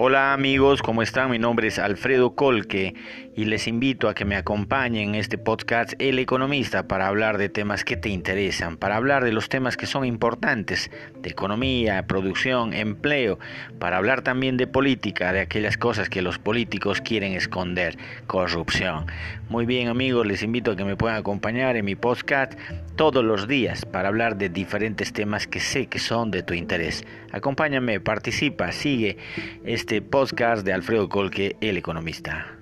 [0.00, 1.28] Hola amigos, ¿cómo están?
[1.28, 2.94] Mi nombre es Alfredo Colque
[3.34, 7.48] y les invito a que me acompañen en este podcast El Economista para hablar de
[7.48, 12.74] temas que te interesan, para hablar de los temas que son importantes, de economía, producción,
[12.74, 13.40] empleo,
[13.80, 19.06] para hablar también de política, de aquellas cosas que los políticos quieren esconder, corrupción.
[19.48, 22.52] Muy bien amigos, les invito a que me puedan acompañar en mi podcast
[22.94, 27.04] todos los días para hablar de diferentes temas que sé que son de tu interés.
[27.32, 29.16] Acompáñame, participa, sigue
[29.64, 32.57] este podcast de Alfredo Colque, el economista.